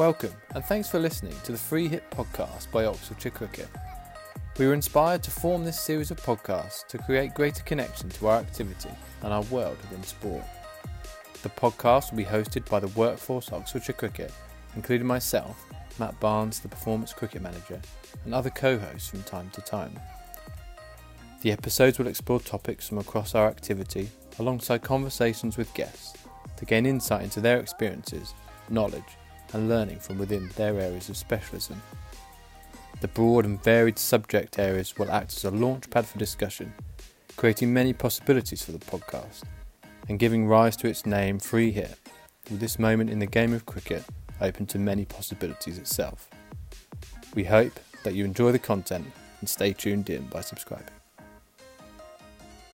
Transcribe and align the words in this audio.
Welcome, 0.00 0.32
and 0.54 0.64
thanks 0.64 0.88
for 0.88 0.98
listening 0.98 1.34
to 1.44 1.52
the 1.52 1.58
Free 1.58 1.86
Hit 1.86 2.10
podcast 2.10 2.70
by 2.70 2.86
Oxfordshire 2.86 3.32
Cricket. 3.32 3.68
We 4.58 4.66
were 4.66 4.72
inspired 4.72 5.22
to 5.24 5.30
form 5.30 5.62
this 5.62 5.78
series 5.78 6.10
of 6.10 6.18
podcasts 6.22 6.86
to 6.86 6.96
create 6.96 7.34
greater 7.34 7.62
connection 7.64 8.08
to 8.08 8.28
our 8.28 8.38
activity 8.38 8.88
and 9.22 9.30
our 9.30 9.42
world 9.42 9.76
within 9.82 10.02
sport. 10.02 10.42
The 11.42 11.50
podcast 11.50 12.10
will 12.10 12.16
be 12.16 12.24
hosted 12.24 12.66
by 12.70 12.80
the 12.80 12.88
Workforce 12.88 13.52
Oxfordshire 13.52 13.92
Cricket, 13.94 14.32
including 14.74 15.06
myself, 15.06 15.62
Matt 15.98 16.18
Barnes, 16.18 16.60
the 16.60 16.68
Performance 16.68 17.12
Cricket 17.12 17.42
Manager, 17.42 17.78
and 18.24 18.32
other 18.32 18.48
co 18.48 18.78
hosts 18.78 19.10
from 19.10 19.22
time 19.24 19.50
to 19.50 19.60
time. 19.60 20.00
The 21.42 21.52
episodes 21.52 21.98
will 21.98 22.06
explore 22.06 22.40
topics 22.40 22.88
from 22.88 22.96
across 22.96 23.34
our 23.34 23.48
activity 23.48 24.08
alongside 24.38 24.80
conversations 24.80 25.58
with 25.58 25.74
guests 25.74 26.16
to 26.56 26.64
gain 26.64 26.86
insight 26.86 27.22
into 27.22 27.42
their 27.42 27.60
experiences, 27.60 28.32
knowledge, 28.70 29.18
and 29.52 29.68
learning 29.68 29.98
from 29.98 30.18
within 30.18 30.48
their 30.56 30.78
areas 30.78 31.08
of 31.08 31.16
specialism. 31.16 31.80
The 33.00 33.08
broad 33.08 33.44
and 33.44 33.62
varied 33.62 33.98
subject 33.98 34.58
areas 34.58 34.98
will 34.98 35.10
act 35.10 35.32
as 35.32 35.44
a 35.44 35.50
launchpad 35.50 36.04
for 36.04 36.18
discussion, 36.18 36.72
creating 37.36 37.72
many 37.72 37.92
possibilities 37.92 38.62
for 38.62 38.72
the 38.72 38.78
podcast 38.78 39.44
and 40.08 40.18
giving 40.18 40.46
rise 40.46 40.76
to 40.76 40.88
its 40.88 41.06
name 41.06 41.38
Free 41.38 41.70
Hit, 41.70 41.96
with 42.50 42.60
this 42.60 42.78
moment 42.78 43.10
in 43.10 43.18
the 43.18 43.26
game 43.26 43.52
of 43.52 43.64
cricket 43.64 44.04
open 44.40 44.66
to 44.66 44.78
many 44.78 45.04
possibilities 45.04 45.78
itself. 45.78 46.28
We 47.34 47.44
hope 47.44 47.78
that 48.04 48.14
you 48.14 48.24
enjoy 48.24 48.52
the 48.52 48.58
content 48.58 49.06
and 49.40 49.48
stay 49.48 49.72
tuned 49.72 50.10
in 50.10 50.26
by 50.26 50.40
subscribing. 50.40 50.99